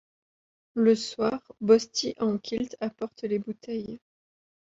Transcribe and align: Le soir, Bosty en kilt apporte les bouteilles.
Le 0.73 0.95
soir, 0.95 1.53
Bosty 1.61 2.15
en 2.17 2.39
kilt 2.39 2.75
apporte 2.79 3.21
les 3.21 3.37
bouteilles. 3.37 3.99